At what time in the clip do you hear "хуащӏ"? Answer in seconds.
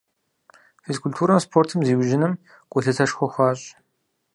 3.33-3.67